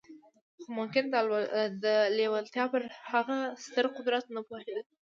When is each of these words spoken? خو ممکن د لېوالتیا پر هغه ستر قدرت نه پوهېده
خو 0.61 0.69
ممکن 0.79 1.03
د 1.83 1.85
لېوالتیا 2.17 2.65
پر 2.73 2.83
هغه 3.11 3.37
ستر 3.65 3.85
قدرت 3.95 4.25
نه 4.35 4.41
پوهېده 4.47 4.81